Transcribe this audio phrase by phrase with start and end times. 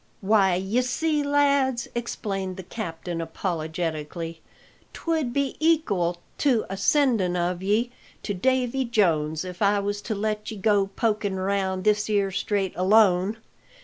[0.21, 4.41] "Why, y'see, lads," explained the captain apologetically,
[4.93, 7.91] "'twould be ekal to a sendin' of ye
[8.23, 12.73] to Davy Jones if I was to let ye go pokin" round this 'ere Strait
[12.75, 13.37] alone.